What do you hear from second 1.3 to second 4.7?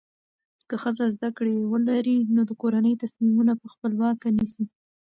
کړه ولري، نو د کورنۍ تصمیمونه په خپلواکه نیسي.